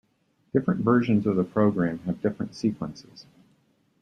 Different 0.51 0.83
versions 0.83 1.27
of 1.27 1.35
the 1.35 1.43
program 1.43 1.99
have 2.07 2.23
different 2.23 2.55
sequences. 2.55 3.27